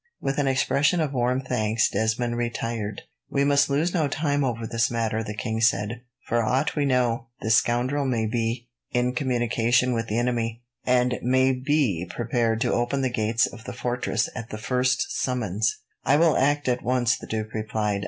With 0.19 0.39
an 0.39 0.47
expression 0.47 0.99
of 0.99 1.13
warm 1.13 1.41
thanks, 1.41 1.87
Desmond 1.87 2.35
retired. 2.35 3.03
"We 3.29 3.43
must 3.43 3.69
lose 3.69 3.93
no 3.93 4.07
time 4.07 4.43
over 4.43 4.65
this 4.65 4.89
matter," 4.89 5.23
the 5.23 5.35
king 5.35 5.61
said. 5.61 6.01
"For 6.27 6.43
aught 6.43 6.75
we 6.75 6.85
know, 6.85 7.27
this 7.41 7.57
scoundrel 7.57 8.03
may 8.07 8.25
be 8.25 8.67
in 8.89 9.13
communication 9.13 9.93
with 9.93 10.07
the 10.07 10.17
enemy, 10.17 10.63
and 10.87 11.19
may 11.21 11.51
be 11.51 12.07
prepared 12.09 12.61
to 12.61 12.73
open 12.73 13.01
the 13.01 13.11
gates 13.11 13.45
of 13.45 13.65
the 13.65 13.73
fortress 13.73 14.27
at 14.33 14.49
the 14.49 14.57
first 14.57 15.05
summons." 15.21 15.77
"I 16.03 16.17
will 16.17 16.35
act 16.35 16.67
at 16.67 16.81
once," 16.81 17.15
the 17.15 17.27
duke 17.27 17.53
replied. 17.53 17.99